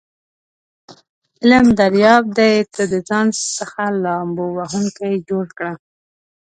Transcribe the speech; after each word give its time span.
علم 1.41 1.67
دریاب 1.79 2.23
دی 2.37 2.53
ته 2.73 2.81
دځان 2.93 3.27
څخه 3.57 3.83
لامبو 4.03 4.45
وهونکی 4.57 5.11
جوړ 5.29 5.45
کړه 5.57 5.73
س 5.81 5.83